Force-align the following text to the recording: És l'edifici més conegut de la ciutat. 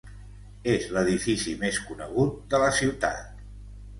És 0.75 0.87
l'edifici 0.95 1.51
més 1.59 1.77
conegut 1.89 2.39
de 2.53 2.61
la 2.65 2.73
ciutat. 2.81 3.45